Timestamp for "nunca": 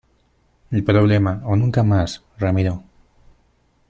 1.55-1.83